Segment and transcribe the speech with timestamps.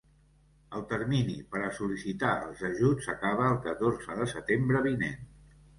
[0.79, 5.25] El termini per a sol·licitar els ajuts acaba el catorze de setembre vinent.